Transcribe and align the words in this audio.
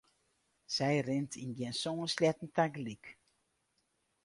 Sy 0.75 0.95
rint 1.07 1.33
yn 1.43 1.51
gjin 1.57 1.75
sân 1.81 1.97
sleatten 2.13 2.49
tagelyk. 2.55 3.05